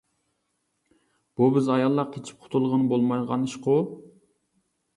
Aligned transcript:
بۇ 1.41 1.49
بىز 1.59 1.69
ئاياللار 1.75 2.09
قېچىپ 2.17 2.41
قۇتۇلغىنى 2.47 2.89
بولمايدىغان 2.95 3.47
ئىشقۇ. 3.51 3.79